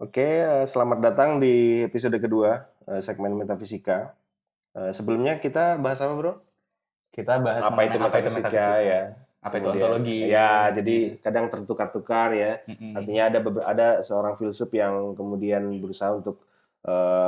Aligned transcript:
Oke, 0.00 0.24
eh, 0.24 0.64
selamat 0.64 0.98
datang 1.04 1.30
di 1.36 1.84
episode 1.84 2.16
kedua 2.16 2.64
eh, 2.88 3.04
segmen 3.04 3.36
metafisika. 3.36 4.16
Eh, 4.72 4.92
Sebelumnya 4.96 5.36
kita 5.36 5.76
bahas 5.76 6.00
apa, 6.00 6.14
Bro? 6.16 6.32
Kita 7.12 7.36
bahas 7.36 7.60
Apa 7.68 7.84
itu 7.84 8.00
mengenai 8.00 8.24
metafisika 8.24 8.66
ya? 8.80 9.02
Apa 9.44 9.54
itu 9.60 9.68
Kemudian- 9.68 9.84
ontologi? 9.92 10.18
Ya, 10.24 10.72
jadi 10.72 11.20
kadang 11.20 11.52
tertukar-tukar 11.52 12.32
ya. 12.32 12.64
Artinya 12.96 13.22
ada 13.28 13.38
ada 13.68 13.86
seorang 14.00 14.40
filsuf 14.40 14.72
yang 14.72 15.12
kemudian 15.16 15.68
berusaha 15.80 16.12
untuk 16.16 16.40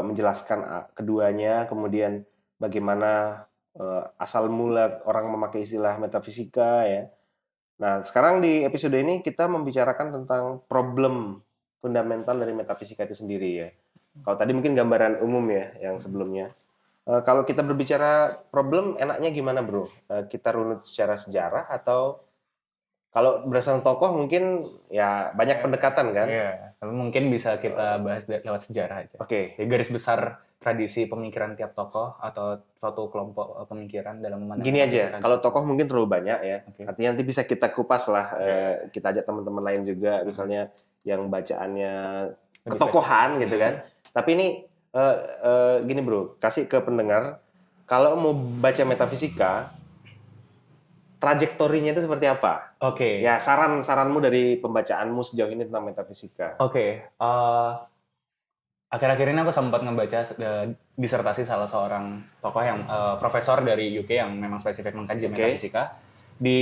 menjelaskan 0.00 0.64
ah, 0.64 0.84
keduanya, 0.96 1.68
kemudian 1.68 2.24
bagaimana 2.56 3.44
asal 4.16 4.48
mula 4.48 5.00
orang 5.04 5.28
memakai 5.28 5.68
istilah 5.68 6.00
metafisika 6.00 6.88
ya. 6.88 7.12
Nah, 7.76 8.00
sekarang 8.00 8.40
di 8.40 8.64
episode 8.64 8.96
ini 8.96 9.20
kita 9.20 9.44
membicarakan 9.48 10.08
tentang 10.22 10.64
problem 10.68 11.40
fundamental 11.82 12.38
dari 12.38 12.54
metafisika 12.54 13.02
itu 13.02 13.18
sendiri 13.18 13.50
ya. 13.50 13.68
Kalau 14.22 14.36
tadi 14.38 14.54
mungkin 14.54 14.78
gambaran 14.78 15.18
umum 15.18 15.42
ya 15.50 15.74
yang 15.82 15.98
sebelumnya. 15.98 16.54
Eh, 17.02 17.20
kalau 17.26 17.42
kita 17.42 17.66
berbicara 17.66 18.38
problem, 18.54 18.94
enaknya 18.94 19.34
gimana 19.34 19.60
bro? 19.66 19.90
Eh, 20.06 20.30
kita 20.30 20.54
runut 20.54 20.86
secara 20.86 21.18
sejarah 21.18 21.66
atau 21.66 22.22
kalau 23.12 23.44
berdasarkan 23.44 23.84
tokoh 23.84 24.14
mungkin 24.16 24.64
ya 24.88 25.34
banyak 25.34 25.60
pendekatan 25.60 26.14
kan? 26.16 26.28
Iya, 26.30 26.50
tapi 26.78 26.92
mungkin 26.94 27.28
bisa 27.28 27.58
kita 27.58 28.00
bahas 28.00 28.24
lewat 28.30 28.62
sejarah 28.70 29.04
aja. 29.04 29.16
Oke, 29.20 29.58
Jadi 29.58 29.66
garis 29.68 29.90
besar 29.92 30.40
tradisi 30.62 31.10
pemikiran 31.10 31.58
tiap 31.58 31.74
tokoh 31.74 32.16
atau 32.22 32.62
suatu 32.78 33.10
kelompok 33.10 33.58
eh, 33.58 33.66
pemikiran 33.66 34.22
dalam 34.22 34.46
memandang 34.46 34.64
gini 34.64 34.80
aja. 34.80 35.18
Kalau 35.18 35.42
tokoh 35.42 35.66
mungkin 35.66 35.90
terlalu 35.90 36.08
banyak 36.08 36.38
ya. 36.46 36.58
Oke. 36.70 36.86
Artinya 36.86 37.08
nanti 37.12 37.24
bisa 37.26 37.42
kita 37.42 37.74
kupas 37.74 38.06
lah. 38.08 38.26
eh, 38.38 38.74
kita 38.94 39.10
ajak 39.10 39.26
teman-teman 39.26 39.62
lain 39.66 39.82
juga, 39.82 40.22
misalnya 40.22 40.70
yang 41.02 41.26
bacaannya 41.28 41.94
ketokohan 42.66 43.42
gitu 43.42 43.56
kan. 43.58 43.82
Tapi 44.12 44.28
ini 44.38 44.46
eh, 44.94 45.16
eh, 45.42 45.76
gini 45.82 46.00
bro, 46.04 46.38
kasih 46.38 46.68
ke 46.70 46.78
pendengar, 46.84 47.42
kalau 47.88 48.14
mau 48.16 48.32
baca 48.34 48.82
metafisika, 48.86 49.72
trajektorinya 51.22 51.94
itu 51.94 52.02
seperti 52.02 52.26
apa? 52.26 52.74
Oke. 52.82 53.22
Ya 53.22 53.38
saran-saranmu 53.38 54.18
dari 54.18 54.58
pembacaanmu 54.58 55.22
sejauh 55.22 55.50
ini 55.54 55.66
tentang 55.66 55.86
metafisika. 55.86 56.58
Oke. 56.62 57.06
eh, 57.06 57.72
akhir-akhir 58.92 59.26
ini 59.32 59.40
aku 59.40 59.52
sempat 59.54 59.80
ngebaca 59.80 60.18
disertasi 60.92 61.48
salah 61.48 61.64
seorang 61.64 62.20
tokoh 62.42 62.62
yang 62.62 62.84
eh, 62.84 63.14
profesor 63.18 63.62
dari 63.62 63.94
UK 63.94 64.10
yang 64.18 64.34
memang 64.34 64.58
spesifik 64.58 64.94
mengkaji 64.98 65.30
Oke. 65.30 65.32
metafisika. 65.34 65.82
Di 66.42 66.60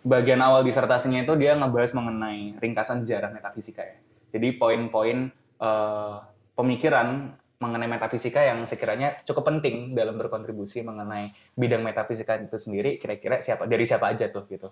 bagian 0.00 0.38
awal 0.38 0.62
disertasinya 0.62 1.20
itu 1.20 1.34
dia 1.34 1.52
ngebahas 1.52 1.92
mengenai 1.92 2.56
ringkasan 2.56 3.00
sejarah 3.00 3.30
metafisika 3.30 3.82
ya. 3.82 3.96
Jadi 4.30 4.54
poin-poin 4.54 5.30
eh, 5.58 6.16
pemikiran 6.54 7.32
mengenai 7.58 7.90
metafisika 7.90 8.38
yang 8.40 8.62
sekiranya 8.62 9.18
cukup 9.22 9.42
penting 9.48 9.90
dalam 9.92 10.14
berkontribusi 10.14 10.80
mengenai 10.80 11.30
bidang 11.52 11.82
metafisika 11.82 12.38
itu 12.38 12.54
sendiri 12.54 12.96
kira-kira 12.96 13.38
siapa 13.38 13.66
dari 13.66 13.82
siapa 13.82 14.06
aja 14.08 14.28
tuh 14.28 14.46
gitu. 14.46 14.70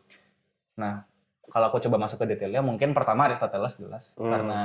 Nah, 0.76 1.02
kalau 1.46 1.66
aku 1.66 1.78
coba 1.80 1.98
masuk 1.98 2.22
ke 2.22 2.26
detailnya 2.28 2.62
mungkin 2.62 2.92
pertama 2.92 3.26
Aristoteles 3.26 3.74
jelas 3.76 4.04
Hmm. 4.14 4.30
karena 4.30 4.60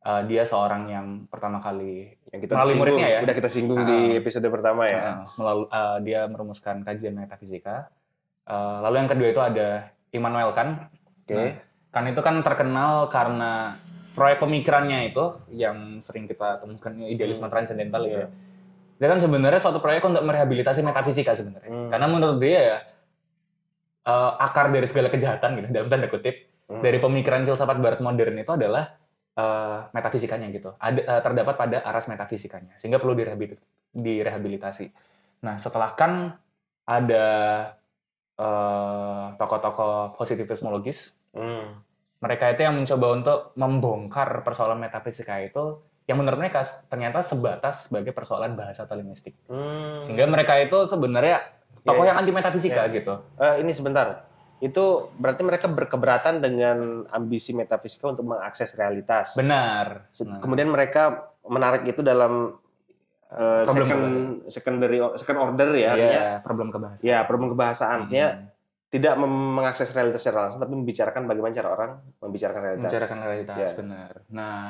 uh, 0.00 0.24
dia 0.24 0.44
seorang 0.44 0.88
yang 0.88 1.06
pertama 1.26 1.58
kali 1.58 2.16
Yang 2.28 2.40
kita 2.42 2.52
Melalui 2.54 2.68
singgung, 2.68 2.80
muridnya 2.88 3.08
ya? 3.10 3.18
udah 3.20 3.34
kita 3.36 3.48
singgung 3.48 3.80
di 3.82 3.98
Ah. 4.12 4.16
episode 4.16 4.48
pertama 4.48 4.82
ya. 4.84 5.00
uh, 5.00 5.16
melalui 5.36 5.66
uh, 5.66 5.98
dia 6.00 6.20
merumuskan 6.24 6.76
kajian 6.80 7.12
metafisika. 7.14 7.92
Uh, 8.44 8.80
lalu 8.80 8.96
yang 8.98 9.10
kedua 9.10 9.28
itu 9.28 9.40
ada 9.42 9.68
Immanuel 10.12 10.52
Kant. 10.56 10.88
Oke. 11.24 11.34
Nah, 11.34 11.52
Kant 11.88 12.08
itu 12.08 12.20
kan 12.20 12.40
terkenal 12.44 13.08
karena 13.08 13.76
proyek 14.12 14.42
pemikirannya 14.42 15.14
itu 15.14 15.24
yang 15.54 16.02
sering 16.02 16.26
kita 16.26 16.60
temukan 16.60 16.92
idealisme 17.06 17.46
Hmm. 17.46 17.54
transendental 17.54 18.02
ya. 18.04 18.26
Dia 18.98 19.08
kan 19.14 19.22
sebenarnya 19.22 19.62
suatu 19.62 19.78
proyek 19.78 20.02
untuk 20.10 20.26
merehabilitasi 20.26 20.82
metafisika 20.82 21.32
sebenarnya. 21.38 21.70
Hmm. 21.70 21.88
Karena 21.88 22.06
menurut 22.10 22.38
dia 22.42 22.58
ya 22.58 22.78
uh, 24.08 24.32
akar 24.42 24.74
dari 24.74 24.86
segala 24.90 25.08
kejahatan 25.08 25.62
gitu 25.62 25.66
dalam 25.70 25.88
tanda 25.88 26.08
kutip 26.10 26.36
Hmm. 26.68 26.84
dari 26.84 27.00
pemikiran 27.00 27.48
filsafat 27.48 27.80
barat 27.80 28.00
modern 28.04 28.36
itu 28.36 28.52
adalah 28.52 28.92
uh, 29.40 29.88
metafisikanya 29.88 30.52
gitu. 30.52 30.76
Ada 30.76 31.00
uh, 31.00 31.20
terdapat 31.24 31.56
pada 31.56 31.80
aras 31.80 32.04
metafisikanya 32.12 32.76
sehingga 32.76 33.00
perlu 33.00 33.16
direhabil- 33.16 33.56
direhabilitasi. 33.96 34.92
Nah, 35.48 35.56
setelah 35.56 35.96
kan 35.96 36.36
ada 36.84 37.24
tokoh-tokoh 39.34 40.14
positivismologis, 40.14 41.12
Hmm. 41.34 41.82
mereka 42.18 42.50
itu 42.50 42.62
yang 42.62 42.74
mencoba 42.74 43.06
untuk 43.12 43.38
membongkar 43.54 44.42
persoalan 44.42 44.78
metafisika 44.78 45.38
itu 45.38 45.78
yang 46.08 46.18
menurut 46.18 46.40
mereka 46.40 46.64
ternyata 46.88 47.20
sebatas 47.20 47.86
sebagai 47.86 48.16
persoalan 48.16 48.56
bahasa 48.56 48.88
atau 48.88 48.96
linguistik. 48.96 49.36
Hmm. 49.46 50.00
Sehingga 50.02 50.24
mereka 50.24 50.56
itu 50.56 50.88
sebenarnya 50.88 51.44
tokoh 51.84 52.02
Ya, 52.02 52.06
ya. 52.06 52.08
yang 52.14 52.18
anti 52.24 52.32
metafisika 52.32 52.88
Ya. 52.88 52.94
gitu. 52.96 53.14
Eh, 53.36 53.60
ini 53.60 53.76
sebentar. 53.76 54.24
Itu 54.58 55.12
berarti 55.14 55.46
mereka 55.46 55.70
berkeberatan 55.70 56.42
dengan 56.42 57.06
ambisi 57.12 57.54
metafisika 57.54 58.10
untuk 58.10 58.26
mengakses 58.26 58.74
realitas. 58.74 59.36
Benar. 59.38 60.10
Nah. 60.26 60.40
Kemudian 60.42 60.66
mereka 60.66 61.30
menarik 61.46 61.86
itu 61.86 62.02
dalam 62.02 62.56
eh, 63.28 63.62
Problem 63.62 63.84
second 63.84 64.04
secondary 64.48 64.98
second 65.16 65.38
order 65.38 65.68
ya, 65.72 65.88
artinya 65.92 66.12
Iya, 66.16 66.30
problem 66.40 66.68
kebahasaan. 66.70 67.04
ya 67.04 67.18
problem 67.22 67.48
kebahasaan. 67.52 67.98
Artinya 68.06 68.28
Hmm. 68.32 68.46
tidak 68.88 69.14
mem- 69.16 69.52
mengakses 69.54 69.92
realitas 69.92 70.20
secara 70.20 70.48
langsung, 70.48 70.60
tapi 70.60 70.72
membicarakan 70.72 71.22
bagaimana 71.24 71.52
cara 71.52 71.68
orang 71.68 71.90
membicarakan 72.18 72.60
realitas. 72.62 72.88
Membicarakan 72.88 73.18
realitas, 73.20 73.58
Ya. 73.60 73.76
benar. 73.76 74.12
Nah, 74.32 74.60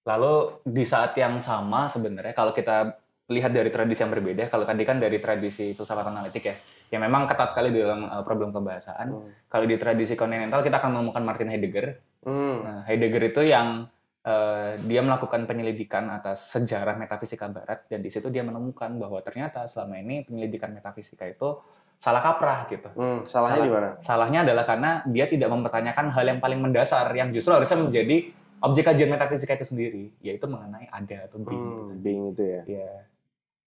lalu 0.00 0.34
di 0.62 0.84
saat 0.86 1.12
yang 1.14 1.36
sama 1.38 1.86
sebenarnya 1.86 2.30
kalau 2.30 2.50
kita 2.50 2.94
lihat 3.26 3.50
dari 3.50 3.70
tradisi 3.70 4.02
yang 4.02 4.10
berbeda, 4.10 4.46
kalau 4.46 4.62
tadi 4.62 4.82
kan 4.82 4.98
dari 4.98 5.18
tradisi 5.18 5.70
filsafat 5.70 6.02
analitik 6.04 6.42
ya, 6.42 6.54
yang 6.90 7.02
memang 7.02 7.26
ketat 7.26 7.50
sekali 7.50 7.70
di 7.70 7.78
dalam 7.78 8.02
uh, 8.04 8.22
problem 8.22 8.50
kebahasaan. 8.50 9.06
Hmm. 9.08 9.30
Kalau 9.46 9.66
di 9.66 9.74
tradisi 9.74 10.14
kontinental 10.14 10.62
kita 10.62 10.78
akan 10.78 10.90
menemukan 10.98 11.22
Martin 11.22 11.50
Heidegger. 11.50 11.86
Hmm. 12.22 12.56
Nah, 12.62 12.80
Heidegger 12.86 13.30
itu 13.30 13.42
yang 13.42 13.86
uh, 14.24 14.76
dia 14.84 15.00
melakukan 15.00 15.44
penyelidikan 15.48 16.08
atas 16.12 16.52
sejarah 16.52 16.96
metafisika 16.96 17.48
barat 17.48 17.84
dan 17.88 18.00
di 18.00 18.10
situ 18.12 18.28
dia 18.28 18.44
menemukan 18.44 18.92
bahwa 19.00 19.20
ternyata 19.24 19.64
selama 19.68 20.00
ini 20.00 20.24
penyelidikan 20.24 20.72
metafisika 20.72 21.28
itu 21.28 21.60
salah 22.00 22.24
kaprah 22.24 22.64
gitu. 22.72 22.88
Hmm, 22.96 23.28
Salahnya 23.28 23.60
Salah- 23.60 23.66
di 23.68 23.72
mana? 23.72 23.88
Salahnya 24.00 24.40
adalah 24.48 24.64
karena 24.64 24.90
dia 25.04 25.28
tidak 25.28 25.52
mempertanyakan 25.52 26.06
hal 26.12 26.24
yang 26.24 26.40
paling 26.40 26.60
mendasar 26.60 27.12
yang 27.12 27.28
justru 27.28 27.52
harusnya 27.52 27.76
menjadi 27.76 28.32
objek 28.60 28.88
kajian 28.88 29.12
metafisika 29.12 29.56
itu 29.56 29.68
sendiri, 29.68 30.04
yaitu 30.24 30.48
mengenai 30.48 30.88
ada 30.88 31.28
atau 31.28 31.40
being. 31.44 31.60
Hmm, 31.60 31.88
being 32.00 32.22
itu 32.32 32.42
ya. 32.44 32.62
Iya. 32.64 32.92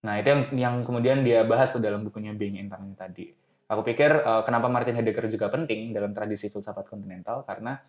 Nah, 0.04 0.20
itu 0.20 0.28
yang 0.28 0.42
yang 0.52 0.76
kemudian 0.84 1.24
dia 1.24 1.48
bahas 1.48 1.72
tuh 1.72 1.80
dalam 1.80 2.04
bukunya 2.04 2.36
Being 2.36 2.60
Internet 2.60 3.00
tadi. 3.00 3.32
Aku 3.72 3.82
pikir 3.88 4.12
eh, 4.12 4.42
kenapa 4.44 4.68
Martin 4.68 5.00
Heidegger 5.00 5.32
juga 5.32 5.48
penting 5.48 5.96
dalam 5.96 6.12
tradisi 6.12 6.52
filsafat 6.52 6.92
kontinental 6.92 7.48
karena 7.48 7.80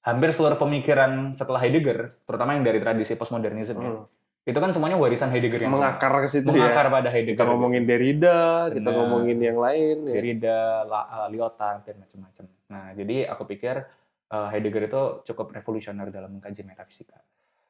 hampir 0.00 0.32
seluruh 0.32 0.56
pemikiran 0.56 1.36
setelah 1.36 1.60
Heidegger, 1.60 2.16
terutama 2.24 2.56
yang 2.56 2.64
dari 2.64 2.80
tradisi 2.80 3.12
postmodernisme 3.14 3.76
ya, 3.76 3.92
Hmm. 3.92 4.08
itu 4.48 4.56
kan 4.56 4.72
semuanya 4.72 4.96
warisan 4.96 5.28
Heidegger 5.28 5.68
yang. 5.68 5.76
Mengakar 5.76 6.24
ke 6.24 6.28
situ 6.28 6.48
mengakar 6.48 6.88
ya. 6.88 6.92
pada 6.92 7.08
Heidegger. 7.12 7.36
Kita 7.36 7.44
ngomongin 7.52 7.82
Derrida, 7.84 8.72
kita 8.72 8.88
Benar. 8.88 8.96
ngomongin 8.96 9.38
yang 9.38 9.58
lain. 9.60 9.96
ya. 10.08 10.12
Derrida, 10.16 10.88
uh, 10.88 11.28
Lyotard 11.28 11.84
dan 11.84 12.00
macam-macam. 12.00 12.44
Nah, 12.72 12.86
jadi 12.96 13.16
aku 13.28 13.42
pikir 13.44 13.84
uh, 14.32 14.48
Heidegger 14.48 14.88
itu 14.88 15.02
cukup 15.28 15.52
revolusioner 15.52 16.08
dalam 16.08 16.40
mengkaji 16.40 16.64
metafisika. 16.64 17.20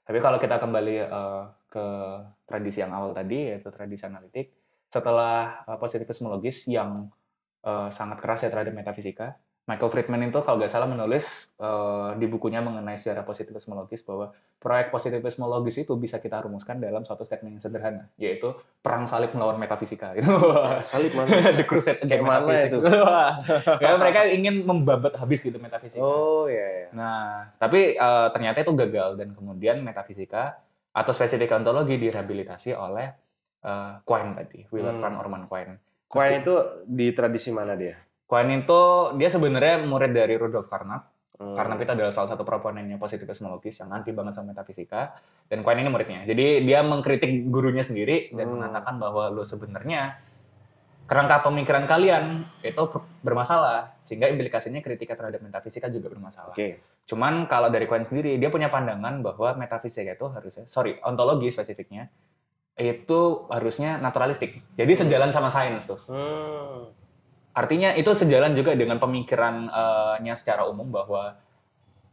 Tapi 0.07 0.19
kalau 0.23 0.39
kita 0.39 0.59
kembali 0.63 0.97
uh, 1.07 1.45
ke 1.71 1.87
tradisi 2.47 2.83
yang 2.83 2.91
awal 2.95 3.15
tadi 3.15 3.55
yaitu 3.55 3.71
tradisi 3.75 4.07
analitik, 4.07 4.55
setelah 4.91 5.63
uh, 5.67 5.79
positivismologis 5.79 6.67
yang 6.67 7.11
uh, 7.63 7.89
sangat 7.91 8.19
keras 8.19 8.43
ya 8.43 8.51
terhadap 8.51 8.75
metafisika, 8.75 9.39
Michael 9.69 9.93
Friedman 9.93 10.27
itu 10.27 10.41
kalau 10.43 10.59
nggak 10.59 10.73
salah 10.73 10.89
menulis 10.91 11.47
uh, 11.63 12.17
di 12.19 12.27
bukunya 12.27 12.59
mengenai 12.59 12.99
sejarah 12.99 13.23
positivismologis 13.23 14.03
bahwa 14.03 14.35
proyek 14.59 14.91
positivismologis 14.91 15.87
itu 15.87 15.95
bisa 15.95 16.19
kita 16.19 16.43
rumuskan 16.43 16.83
dalam 16.83 17.07
suatu 17.07 17.23
statement 17.23 17.55
yang 17.55 17.63
sederhana, 17.63 18.11
yaitu 18.19 18.51
perang 18.83 19.07
salib 19.07 19.31
melawan 19.31 19.61
metafisika. 19.61 20.11
Gitu. 20.19 20.27
Salib 20.83 21.15
mana? 21.15 21.55
The 21.55 21.63
Crusade 21.63 22.03
Against 22.03 22.25
Metaphysics. 22.25 22.67
itu? 22.67 22.79
Karena 23.81 23.97
mereka 23.97 24.21
ingin 24.27 24.55
membabat 24.67 25.15
habis 25.17 25.39
gitu 25.41 25.63
metafisika. 25.63 26.03
Oh 26.03 26.51
ya 26.51 26.67
ya. 26.67 26.89
Nah, 26.91 27.55
tapi 27.57 27.95
eh, 27.95 28.29
ternyata 28.35 28.59
itu 28.61 28.75
gagal 28.75 29.23
dan 29.23 29.39
kemudian 29.39 29.79
metafisika 29.87 30.59
atau 30.91 31.13
spesifik 31.15 31.55
ontologi 31.55 31.95
direhabilitasi 31.95 32.75
oleh 32.75 33.07
eh, 33.63 33.93
Quine 34.03 34.33
tadi, 34.35 34.67
Willard 34.75 34.99
Hmm. 34.99 35.05
van 35.05 35.15
Orman 35.15 35.45
Quine. 35.47 35.75
Quine 36.11 36.43
itu 36.43 36.55
di 36.91 37.15
tradisi 37.15 37.55
mana 37.55 37.79
dia? 37.79 37.95
Quine 38.31 38.63
itu 38.63 38.83
dia 39.19 39.27
sebenarnya 39.27 39.83
murid 39.83 40.15
dari 40.15 40.39
Rudolf 40.39 40.71
Carnap. 40.71 41.11
Hmm. 41.35 41.59
Carnap 41.59 41.83
itu 41.83 41.91
adalah 41.91 42.15
salah 42.15 42.31
satu 42.31 42.47
proponennya 42.47 42.95
positivismologis 42.95 43.83
yang 43.83 43.91
anti 43.91 44.15
banget 44.15 44.39
sama 44.39 44.55
metafisika 44.55 45.19
dan 45.51 45.67
Quine 45.67 45.83
ini 45.83 45.91
muridnya. 45.91 46.23
Jadi 46.23 46.63
dia 46.63 46.87
mengkritik 46.87 47.51
gurunya 47.51 47.83
sendiri 47.83 48.31
dan 48.31 48.47
Hmm. 48.47 48.63
mengatakan 48.63 49.03
bahwa 49.03 49.35
lo 49.35 49.43
sebenarnya 49.43 50.15
kerangka 51.11 51.43
pemikiran 51.43 51.91
kalian 51.91 52.47
itu 52.63 52.83
bermasalah 53.27 53.99
sehingga 54.07 54.31
implikasinya 54.31 54.79
kritika 54.79 55.19
terhadap 55.19 55.43
metafisika 55.43 55.91
juga 55.91 56.07
bermasalah. 56.07 56.55
Oke. 56.55 56.79
Cuman 57.11 57.51
kalau 57.51 57.67
dari 57.67 57.91
Cohen 57.91 58.07
sendiri 58.07 58.39
dia 58.39 58.47
punya 58.47 58.71
pandangan 58.71 59.19
bahwa 59.27 59.59
metafisika 59.59 60.15
itu 60.15 60.31
harusnya 60.31 60.71
sorry 60.71 61.03
ontologi 61.03 61.51
spesifiknya 61.51 62.07
itu 62.79 63.51
harusnya 63.51 63.99
naturalistik. 63.99 64.63
Jadi 64.79 64.93
sejalan 64.95 65.35
sama 65.35 65.51
sains 65.51 65.91
tuh. 65.91 65.99
Hmm. 66.07 67.00
Artinya 67.51 67.95
itu 67.99 68.15
sejalan 68.15 68.55
juga 68.55 68.79
dengan 68.79 69.03
pemikirannya 69.03 70.35
secara 70.39 70.71
umum 70.71 70.87
bahwa 70.87 71.35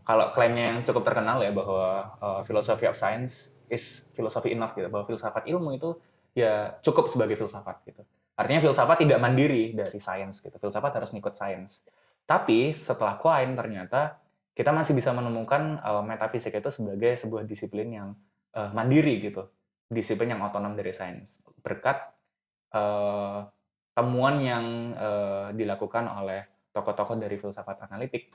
kalau 0.07 0.31
klaimnya 0.31 0.72
yang 0.74 0.80
cukup 0.88 1.04
terkenal 1.04 1.44
ya 1.44 1.51
bahwa 1.51 2.16
uh, 2.24 2.42
philosophy 2.48 2.88
of 2.88 2.95
science 2.95 3.51
is 3.68 4.07
philosophy 4.16 4.56
enough 4.56 4.72
gitu 4.74 4.88
bahwa 4.88 5.04
filsafat 5.04 5.45
ilmu 5.45 5.75
itu 5.75 6.00
ya 6.31 6.80
cukup 6.80 7.12
sebagai 7.12 7.36
filsafat 7.36 7.84
gitu. 7.86 8.01
Artinya 8.38 8.62
filsafat 8.63 9.04
tidak 9.04 9.19
mandiri 9.19 9.74
dari 9.74 10.00
sains 10.00 10.39
gitu. 10.39 10.54
Filsafat 10.62 10.95
harus 10.95 11.10
ngikut 11.12 11.34
sains. 11.34 11.83
Tapi 12.24 12.72
setelah 12.72 13.18
Quine 13.18 13.57
ternyata 13.57 14.22
kita 14.54 14.69
masih 14.74 14.94
bisa 14.94 15.13
menemukan 15.13 15.81
uh, 15.81 16.01
metafisika 16.06 16.57
itu 16.62 16.69
sebagai 16.69 17.18
sebuah 17.18 17.44
disiplin 17.45 17.88
yang 17.90 18.10
uh, 18.54 18.69
mandiri 18.72 19.22
gitu. 19.22 19.50
Disiplin 19.90 20.33
yang 20.33 20.42
otonom 20.45 20.78
dari 20.78 20.94
sains. 20.94 21.36
Berkat 21.66 22.00
uh, 22.78 23.44
temuan 23.98 24.38
yang 24.46 24.94
uh, 24.94 25.50
dilakukan 25.58 26.06
oleh 26.06 26.70
tokoh-tokoh 26.70 27.18
dari 27.18 27.42
filsafat 27.42 27.90
analitik 27.90 28.30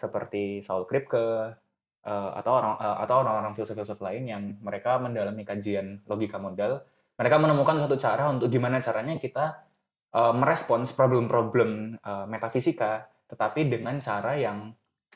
seperti 0.00 0.64
Saul 0.64 0.88
Kripke 0.88 1.20
uh, 1.20 2.30
atau 2.32 2.52
orang 2.56 2.80
uh, 2.80 2.96
atau 3.04 3.20
orang-orang 3.20 3.52
filsuf-filsuf 3.52 4.00
lain 4.00 4.24
yang 4.24 4.42
mereka 4.64 4.96
mendalami 4.96 5.44
kajian 5.44 6.00
logika 6.08 6.40
modal 6.40 6.80
mereka 7.20 7.36
menemukan 7.36 7.76
suatu 7.76 7.94
cara 8.00 8.32
untuk 8.32 8.48
gimana 8.48 8.80
caranya 8.80 9.20
kita 9.20 9.68
uh, 10.16 10.34
merespons 10.34 10.90
problem-problem 10.96 12.00
uh, 12.00 12.26
metafisika, 12.26 13.06
tetapi 13.28 13.68
dengan 13.68 14.00
cara 14.00 14.36
yang 14.36 14.72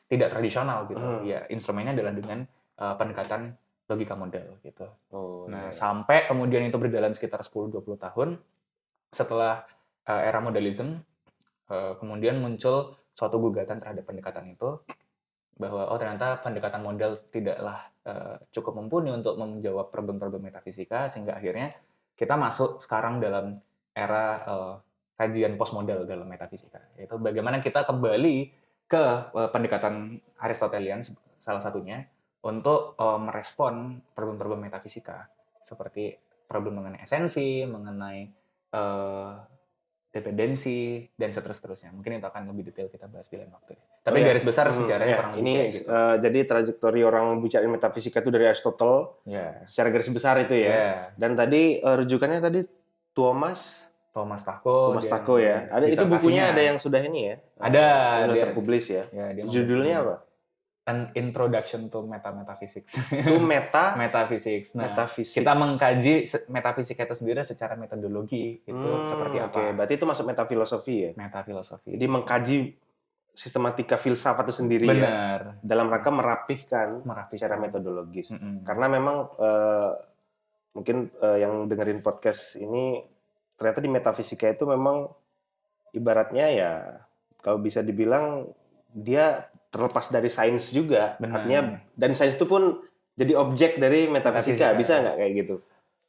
tidak 0.06 0.36
tradisional 0.36 0.86
gitu. 0.86 1.00
Hmm. 1.00 1.24
Ya 1.24 1.48
instrumennya 1.50 1.96
adalah 1.96 2.12
dengan 2.14 2.38
uh, 2.78 2.94
pendekatan 2.94 3.56
logika 3.86 4.14
model 4.18 4.58
gitu. 4.66 4.86
Oh, 5.14 5.46
nah, 5.46 5.70
iya. 5.70 5.74
sampai 5.74 6.26
kemudian 6.26 6.66
itu 6.66 6.74
berjalan 6.74 7.14
sekitar 7.14 7.42
10-20 7.46 7.86
tahun 8.02 8.28
setelah 9.14 9.62
uh, 10.06 10.22
era 10.22 10.38
modelism, 10.38 11.02
uh, 11.70 11.98
kemudian 11.98 12.38
muncul 12.38 12.96
suatu 13.16 13.36
gugatan 13.40 13.82
terhadap 13.82 14.04
pendekatan 14.06 14.54
itu 14.54 14.80
bahwa 15.56 15.88
oh 15.88 15.96
ternyata 15.96 16.36
pendekatan 16.44 16.84
model 16.84 17.16
tidaklah 17.32 17.88
uh, 18.04 18.36
cukup 18.52 18.76
mumpuni 18.76 19.08
untuk 19.08 19.40
menjawab 19.40 19.88
problem-problem 19.88 20.52
metafisika 20.52 21.08
sehingga 21.08 21.40
akhirnya 21.40 21.72
kita 22.12 22.36
masuk 22.36 22.80
sekarang 22.80 23.24
dalam 23.24 23.56
era 23.96 24.24
uh, 24.44 24.74
kajian 25.16 25.56
postmodel 25.56 26.04
dalam 26.04 26.28
metafisika. 26.28 26.80
Yaitu 27.00 27.16
bagaimana 27.16 27.64
kita 27.64 27.88
kembali 27.88 28.52
ke 28.84 29.04
uh, 29.32 29.48
pendekatan 29.48 30.20
Aristotelian 30.36 31.00
salah 31.40 31.64
satunya 31.64 32.04
untuk 32.44 32.94
uh, 33.00 33.16
merespon 33.16 34.04
problem-problem 34.12 34.68
metafisika 34.68 35.26
seperti 35.64 36.14
problem 36.46 36.78
mengenai 36.78 37.02
esensi, 37.02 37.64
mengenai 37.64 38.28
uh, 38.76 39.34
dependensi 40.16 41.04
dan 41.14 41.30
seterusnya. 41.30 41.92
Mungkin 41.92 42.16
itu 42.16 42.26
akan 42.26 42.48
lebih 42.48 42.72
detail 42.72 42.88
kita 42.88 43.04
bahas 43.06 43.28
di 43.28 43.36
lain 43.36 43.52
waktu. 43.52 43.76
Tapi 44.00 44.16
oh, 44.16 44.22
ya. 44.22 44.26
garis 44.32 44.44
besar 44.44 44.64
hmm, 44.72 44.76
sejarahnya 44.80 45.12
ya. 45.12 45.18
kurang 45.20 45.36
ini 45.38 45.52
gitu. 45.68 45.88
uh, 45.92 46.16
jadi 46.16 46.38
trajektori 46.48 47.00
orang 47.04 47.38
bicara 47.44 47.68
metafisika 47.68 48.24
itu 48.24 48.30
dari 48.32 48.48
Aristotle. 48.48 49.22
Ya. 49.28 49.60
Secara 49.68 49.88
garis 49.92 50.08
besar 50.08 50.40
itu 50.40 50.56
ya. 50.56 50.68
ya. 50.72 50.90
Dan 51.14 51.36
tadi 51.36 51.78
uh, 51.84 51.96
rujukannya 52.00 52.40
tadi 52.40 52.60
Thomas 53.12 53.92
Thomas 54.16 54.40
Tako. 54.40 54.96
Thomas 54.96 55.06
Tako 55.12 55.36
ya. 55.36 55.68
Ada 55.68 55.92
itu 55.92 56.04
bukunya 56.08 56.48
ada 56.48 56.62
yang 56.64 56.80
sudah 56.80 57.04
ini 57.04 57.20
ya. 57.28 57.36
Ada. 57.60 57.86
Sudah 58.24 58.36
terpublish 58.48 58.88
ya. 58.88 59.04
ya 59.12 59.44
Judulnya 59.44 59.96
apa? 60.00 60.16
An 60.86 61.10
Introduction 61.18 61.90
to 61.90 62.06
Meta 62.06 62.30
Metaphysics. 62.30 63.10
Itu 63.10 63.42
meta 63.42 63.92
metaphysics. 64.00 64.78
Nah, 64.78 64.94
metaphysics. 64.94 65.34
kita 65.34 65.52
mengkaji 65.58 66.14
metafisika 66.46 67.02
itu 67.10 67.14
sendiri 67.18 67.42
secara 67.42 67.74
metodologi 67.74 68.62
itu 68.62 68.70
hmm, 68.70 69.10
seperti 69.10 69.36
apa. 69.42 69.50
Oke, 69.50 69.58
okay. 69.58 69.68
berarti 69.74 69.94
itu 69.98 70.06
masuk 70.06 70.24
metafilosofi 70.30 70.94
ya? 70.94 71.10
Metafilosofi. 71.18 71.90
Jadi 71.90 72.06
mengkaji 72.06 72.58
sistematika 73.34 73.98
filsafat 73.98 74.46
itu 74.46 74.54
sendiri? 74.62 74.86
Benar. 74.86 75.58
ya. 75.58 75.66
Dalam 75.66 75.90
rangka 75.90 76.14
merapihkan, 76.14 77.02
merapihkan. 77.02 77.34
secara 77.34 77.58
metodologis. 77.58 78.30
Mm 78.30 78.38
-hmm. 78.38 78.56
Karena 78.62 78.86
memang 78.86 79.16
uh, 79.42 79.90
mungkin 80.70 81.10
uh, 81.18 81.34
yang 81.40 81.66
dengerin 81.66 81.98
podcast 81.98 82.54
ini 82.62 83.02
ternyata 83.56 83.80
di 83.80 83.90
metafisika 83.90 84.46
itu 84.52 84.68
memang 84.68 85.08
ibaratnya 85.96 86.46
ya 86.52 86.72
kalau 87.40 87.56
bisa 87.56 87.80
dibilang 87.80 88.44
dia 88.92 89.48
terlepas 89.70 90.08
dari 90.08 90.30
sains 90.30 90.70
juga. 90.72 91.18
Benar. 91.18 91.42
Artinya 91.42 91.60
dan 91.94 92.10
sains 92.16 92.38
itu 92.38 92.46
pun 92.46 92.80
jadi 93.16 93.32
objek 93.34 93.80
dari 93.80 94.06
metafisika. 94.06 94.72
metafisika. 94.72 94.78
Bisa 94.78 94.92
nggak 95.00 95.16
kayak 95.16 95.32
gitu? 95.44 95.56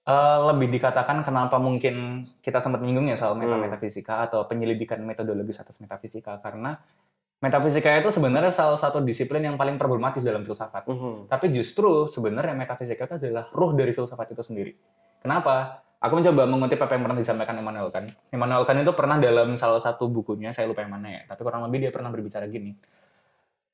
Uh, 0.07 0.55
lebih 0.55 0.71
dikatakan 0.79 1.19
kenapa 1.19 1.59
mungkin 1.59 2.27
kita 2.39 2.63
sempat 2.63 2.79
menyinggung 2.79 3.11
ya 3.11 3.19
soal 3.19 3.35
meta 3.35 3.59
metafisika 3.59 4.23
hmm. 4.23 4.25
atau 4.31 4.39
penyelidikan 4.47 5.03
metodologis 5.03 5.59
atas 5.59 5.83
metafisika 5.83 6.39
karena 6.39 6.79
metafisika 7.43 7.91
itu 7.99 8.07
sebenarnya 8.15 8.55
salah 8.55 8.79
satu 8.79 9.03
disiplin 9.03 9.43
yang 9.43 9.59
paling 9.59 9.75
problematis 9.75 10.23
dalam 10.23 10.47
filsafat. 10.47 10.87
Hmm. 10.87 11.27
Tapi 11.27 11.51
justru 11.51 12.07
sebenarnya 12.07 12.55
metafisika 12.55 13.03
itu 13.03 13.15
adalah 13.19 13.51
ruh 13.51 13.75
dari 13.75 13.91
filsafat 13.91 14.31
itu 14.31 14.43
sendiri. 14.43 14.79
Kenapa? 15.19 15.83
Aku 15.97 16.13
mencoba 16.13 16.45
mengutip 16.45 16.77
apa 16.77 16.93
yang 16.93 17.09
pernah 17.09 17.17
disampaikan 17.17 17.57
Immanuel 17.57 17.89
Kant. 17.89 18.13
Immanuel 18.29 18.63
Kant 18.63 18.79
itu 18.79 18.93
pernah 18.93 19.17
dalam 19.17 19.57
salah 19.57 19.81
satu 19.81 20.05
bukunya, 20.05 20.53
saya 20.53 20.69
lupa 20.69 20.85
yang 20.85 20.93
mana 20.93 21.09
ya, 21.09 21.21
tapi 21.25 21.41
kurang 21.41 21.65
lebih 21.65 21.89
dia 21.89 21.91
pernah 21.91 22.13
berbicara 22.13 22.45
gini 22.45 22.77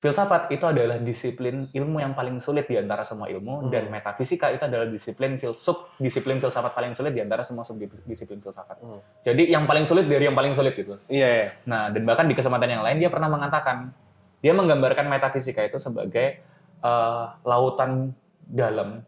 Filsafat 0.04 0.52
itu 0.52 0.68
adalah 0.68 1.00
disiplin 1.00 1.72
ilmu 1.72 2.04
yang 2.04 2.12
paling 2.12 2.44
sulit 2.44 2.68
di 2.68 2.76
antara 2.76 3.08
semua 3.08 3.32
ilmu 3.32 3.64
hmm. 3.64 3.72
dan 3.72 3.88
metafisika 3.88 4.52
itu 4.52 4.68
adalah 4.68 4.84
disiplin 4.84 5.40
filsuf 5.40 5.96
disiplin 5.96 6.44
filsafat 6.44 6.76
paling 6.76 6.92
sulit 6.92 7.16
di 7.16 7.24
antara 7.24 7.48
semua 7.48 7.64
subdisiplin 7.64 8.44
filsafat. 8.44 8.84
Hmm. 8.84 9.00
Jadi 9.24 9.48
yang 9.48 9.64
paling 9.64 9.88
sulit 9.88 10.04
dari 10.12 10.28
yang 10.28 10.36
paling 10.36 10.52
sulit 10.52 10.76
gitu. 10.76 11.00
Iya. 11.08 11.24
Yeah, 11.24 11.50
Nah, 11.64 11.88
dan 11.88 12.04
bahkan 12.04 12.28
di 12.28 12.36
kesempatan 12.36 12.68
yang 12.68 12.84
lain 12.84 13.00
dia 13.00 13.08
pernah 13.08 13.32
mengatakan 13.32 13.96
dia 14.44 14.52
menggambarkan 14.52 15.08
metafisika 15.08 15.64
itu 15.64 15.80
sebagai 15.80 16.44
uh, 16.84 17.40
lautan 17.48 18.12
dalam 18.44 19.08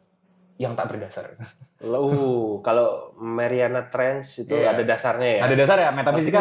yang 0.55 0.73
tak 0.73 0.87
berdasar. 0.87 1.35
Uh, 1.83 2.63
kalau 2.63 3.11
Mariana 3.19 3.91
Trench 3.91 4.47
itu 4.47 4.55
yeah. 4.55 4.71
ada 4.71 4.83
dasarnya 4.87 5.29
ya? 5.39 5.41
Ada 5.43 5.55
dasar 5.59 5.77
ya, 5.83 5.89
metafisika 5.91 6.39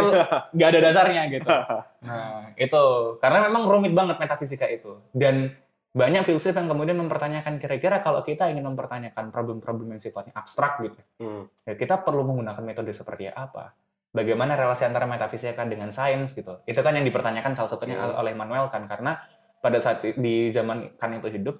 nggak 0.55 0.69
ada 0.70 0.81
dasarnya 0.81 1.22
gitu. 1.31 1.50
Nah, 2.05 2.52
itu 2.61 2.84
karena 3.16 3.49
memang 3.49 3.64
rumit 3.64 3.96
banget 3.96 4.20
metafisika 4.20 4.69
itu. 4.69 5.00
Dan 5.16 5.56
banyak 5.96 6.28
filsuf 6.28 6.52
yang 6.52 6.69
kemudian 6.69 7.00
mempertanyakan 7.00 7.56
kira-kira 7.56 8.05
kalau 8.05 8.20
kita 8.20 8.44
ingin 8.52 8.69
mempertanyakan 8.69 9.32
problem-problem 9.32 9.96
yang 9.96 10.03
sifatnya 10.05 10.36
abstrak 10.36 10.84
gitu, 10.84 11.00
hmm. 11.24 11.65
ya 11.65 11.72
kita 11.81 12.05
perlu 12.05 12.29
menggunakan 12.29 12.60
metode 12.60 12.93
seperti 12.93 13.32
apa? 13.32 13.72
Bagaimana 14.12 14.53
relasi 14.53 14.84
antara 14.84 15.08
metafisika 15.08 15.65
dengan 15.65 15.96
sains 15.96 16.36
gitu? 16.36 16.60
Itu 16.69 16.84
kan 16.84 16.93
yang 16.93 17.08
dipertanyakan 17.08 17.56
salah 17.56 17.72
satunya 17.72 17.96
hmm. 17.96 18.20
oleh 18.20 18.36
Manuel 18.36 18.69
kan 18.69 18.84
karena 18.84 19.17
pada 19.65 19.81
saat 19.81 20.05
di 20.05 20.53
zaman 20.53 20.93
kan 21.00 21.08
itu 21.17 21.32
hidup 21.41 21.56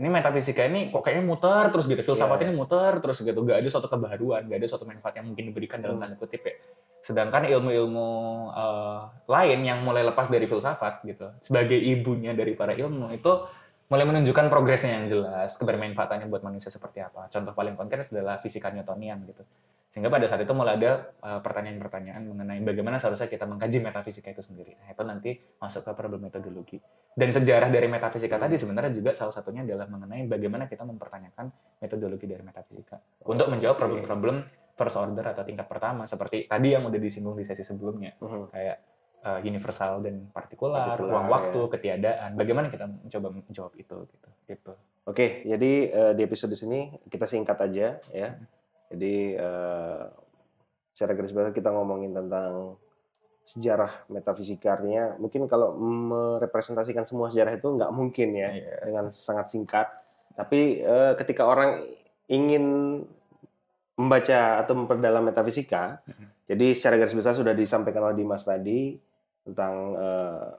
ini 0.00 0.08
metafisika 0.08 0.64
ini 0.64 0.88
kok 0.88 1.04
kayaknya 1.04 1.24
muter 1.28 1.68
terus 1.68 1.84
gitu. 1.84 2.00
Filsafat 2.00 2.40
yeah. 2.40 2.48
ini 2.48 2.52
muter 2.56 2.92
terus 3.04 3.20
gitu. 3.20 3.38
Gak 3.44 3.60
ada 3.60 3.68
suatu 3.68 3.86
kebaruan 3.92 4.48
gak 4.48 4.58
ada 4.58 4.68
suatu 4.68 4.88
manfaat 4.88 5.20
yang 5.20 5.28
mungkin 5.28 5.44
diberikan 5.52 5.84
dalam 5.84 6.00
hmm. 6.00 6.04
tanda 6.08 6.16
kutip 6.16 6.40
ya. 6.40 6.54
Sedangkan 7.04 7.44
ilmu-ilmu 7.44 8.08
uh, 8.56 9.12
lain 9.28 9.60
yang 9.60 9.84
mulai 9.84 10.00
lepas 10.08 10.32
dari 10.32 10.48
filsafat 10.48 11.04
gitu 11.04 11.28
sebagai 11.44 11.76
ibunya 11.76 12.32
dari 12.32 12.56
para 12.56 12.72
ilmu 12.72 13.12
itu 13.12 13.32
mulai 13.92 14.06
menunjukkan 14.08 14.48
progresnya 14.48 15.02
yang 15.02 15.06
jelas 15.10 15.60
kebermanfaatannya 15.60 16.32
buat 16.32 16.40
manusia 16.40 16.72
seperti 16.72 17.04
apa. 17.04 17.28
Contoh 17.28 17.52
paling 17.52 17.76
konkret 17.76 18.08
adalah 18.08 18.40
fisika 18.40 18.72
Newtonian 18.72 19.20
gitu 19.28 19.44
sehingga 19.90 20.06
pada 20.06 20.22
saat 20.30 20.46
itu 20.46 20.54
mulai 20.54 20.78
ada 20.78 21.10
uh, 21.18 21.42
pertanyaan-pertanyaan 21.42 22.22
mengenai 22.22 22.62
bagaimana 22.62 23.02
seharusnya 23.02 23.26
kita 23.26 23.42
mengkaji 23.42 23.82
metafisika 23.82 24.30
itu 24.30 24.38
sendiri. 24.38 24.78
Nah, 24.78 24.94
itu 24.94 25.02
nanti 25.02 25.30
masuk 25.58 25.82
ke 25.82 25.90
problem 25.98 26.30
metodologi. 26.30 26.78
Dan 27.10 27.34
sejarah 27.34 27.66
dari 27.74 27.90
metafisika 27.90 28.38
tadi 28.38 28.54
sebenarnya 28.54 28.94
juga 28.94 29.18
salah 29.18 29.34
satunya 29.34 29.66
adalah 29.66 29.90
mengenai 29.90 30.30
bagaimana 30.30 30.70
kita 30.70 30.86
mempertanyakan 30.86 31.50
metodologi 31.82 32.30
dari 32.30 32.42
metafisika 32.46 33.02
untuk 33.26 33.50
menjawab 33.50 33.82
problem-problem 33.82 34.46
first 34.78 34.94
order 34.94 35.26
atau 35.26 35.42
tingkat 35.42 35.66
pertama 35.66 36.06
seperti 36.06 36.46
tadi 36.46 36.70
yang 36.70 36.86
udah 36.86 37.00
disinggung 37.02 37.34
di 37.34 37.42
sesi 37.42 37.66
sebelumnya. 37.66 38.14
Uh 38.22 38.26
-huh. 38.30 38.44
Kayak 38.54 38.86
uh, 39.26 39.42
universal 39.42 40.06
dan 40.06 40.30
partikular, 40.30 40.96
ruang 40.96 41.26
waktu, 41.26 41.60
ya. 41.60 41.70
ketiadaan. 41.74 42.30
Bagaimana 42.38 42.70
kita 42.70 42.86
mencoba 42.86 43.28
menjawab 43.42 43.72
itu 43.74 43.96
gitu. 44.06 44.28
Gitu. 44.46 44.72
Oke, 45.08 45.42
jadi 45.42 45.72
uh, 45.90 46.12
di 46.14 46.22
episode 46.22 46.54
sini 46.54 46.94
kita 47.10 47.26
singkat 47.26 47.58
aja 47.58 47.98
ya. 48.14 48.28
Hmm 48.90 48.98
jadi 48.98 49.38
uh, 49.38 50.02
secara 50.90 51.14
garis 51.14 51.30
besar 51.30 51.54
kita 51.54 51.70
ngomongin 51.70 52.10
tentang 52.10 52.74
sejarah 53.46 54.04
metafisika 54.10 54.78
artinya 54.78 55.14
mungkin 55.16 55.46
kalau 55.46 55.78
merepresentasikan 55.78 57.06
semua 57.06 57.30
sejarah 57.30 57.54
itu 57.54 57.70
nggak 57.70 57.90
mungkin 57.94 58.34
ya 58.34 58.50
yeah. 58.50 58.82
dengan 58.82 59.14
sangat 59.14 59.46
singkat. 59.46 59.86
Tapi 60.34 60.82
uh, 60.82 61.14
ketika 61.14 61.46
orang 61.46 61.86
ingin 62.26 62.64
membaca 63.94 64.58
atau 64.58 64.74
memperdalam 64.74 65.22
metafisika, 65.22 66.02
mm-hmm. 66.06 66.40
Jadi 66.50 66.74
secara 66.74 66.98
garis 66.98 67.14
besar 67.14 67.38
sudah 67.38 67.54
disampaikan 67.54 68.10
oleh 68.10 68.18
Dimas 68.18 68.42
tadi 68.42 68.98
tentang 69.46 69.94
eh, 69.94 70.50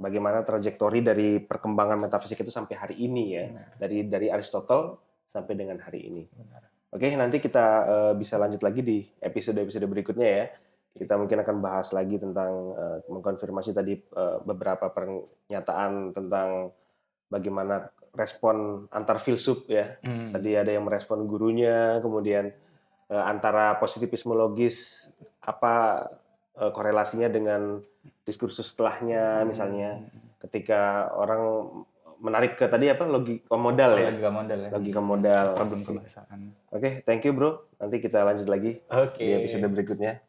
bagaimana 0.00 0.40
trajektori 0.40 1.04
dari 1.04 1.44
perkembangan 1.44 2.08
metafisik 2.08 2.40
itu 2.40 2.48
sampai 2.48 2.72
hari 2.72 2.96
ini 3.04 3.24
ya, 3.36 3.44
Benar. 3.52 3.68
dari 3.76 3.98
dari 4.08 4.26
Aristotle 4.32 4.96
sampai 5.28 5.52
dengan 5.60 5.76
hari 5.84 6.08
ini. 6.08 6.24
Benar. 6.24 6.73
Oke, 6.94 7.10
nanti 7.18 7.42
kita 7.42 7.66
eh, 7.84 8.12
bisa 8.14 8.38
lanjut 8.38 8.62
lagi 8.62 8.80
di 8.86 9.02
episode-episode 9.18 9.82
berikutnya 9.90 10.28
ya. 10.30 10.46
Kita 10.94 11.18
mungkin 11.18 11.42
akan 11.42 11.56
bahas 11.58 11.90
lagi 11.90 12.22
tentang 12.22 12.52
eh, 12.78 12.98
mengkonfirmasi 13.10 13.74
tadi 13.74 13.98
eh, 13.98 14.38
beberapa 14.46 14.94
pernyataan 14.94 16.14
tentang 16.14 16.70
bagaimana 17.26 17.90
respon 18.14 18.86
antar 18.94 19.18
filsuf 19.18 19.66
ya. 19.66 19.98
Hmm. 20.06 20.30
Tadi 20.30 20.54
ada 20.54 20.70
yang 20.70 20.86
merespon 20.86 21.26
gurunya, 21.26 21.98
kemudian 21.98 22.54
eh, 23.10 23.24
antara 23.26 23.74
positivisme 23.82 24.30
logis 24.30 25.10
apa 25.42 26.06
eh, 26.54 26.70
korelasinya 26.70 27.26
dengan 27.26 27.82
diskursus 28.22 28.72
setelahnya 28.72 29.44
misalnya 29.44 30.00
ketika 30.40 31.12
orang 31.16 31.68
menarik 32.24 32.56
ke 32.56 32.64
tadi 32.64 32.88
apa 32.88 33.04
logika 33.04 33.52
modal 33.52 34.00
ya. 34.00 34.08
Logika 34.08 34.30
modal 34.32 34.58
ya. 34.64 34.70
Logika 34.72 35.00
modal. 35.04 35.46
Problem 35.52 35.80
kebahasaan. 35.84 36.38
Oke, 36.72 37.04
thank 37.04 37.28
you 37.28 37.36
bro. 37.36 37.68
Nanti 37.76 38.00
kita 38.00 38.24
lanjut 38.24 38.48
lagi 38.48 38.80
Oke. 38.88 39.20
di 39.20 39.32
episode 39.36 39.68
berikutnya. 39.68 40.24